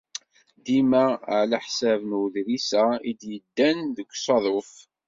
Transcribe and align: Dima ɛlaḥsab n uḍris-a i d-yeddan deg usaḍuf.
Dima 0.63 1.03
ɛlaḥsab 1.37 2.01
n 2.09 2.11
uḍris-a 2.21 2.85
i 3.09 3.11
d-yeddan 3.19 3.79
deg 3.97 4.09
usaḍuf. 4.13 4.73